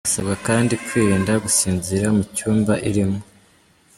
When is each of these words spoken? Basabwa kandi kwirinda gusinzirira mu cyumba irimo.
Basabwa 0.07 0.35
kandi 0.47 0.73
kwirinda 0.85 1.33
gusinzirira 1.43 2.09
mu 2.17 2.23
cyumba 2.35 2.73
irimo. 2.89 3.19